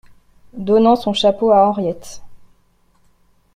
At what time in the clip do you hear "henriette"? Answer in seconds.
1.69-2.23